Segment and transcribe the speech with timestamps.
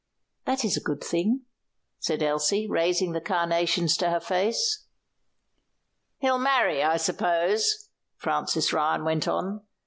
[0.45, 1.41] "That is a good thing,"
[1.99, 4.87] said Elsie, raising the carnations to her face.
[6.17, 9.61] "He'll marry, I suppose," Francis Ryan went on.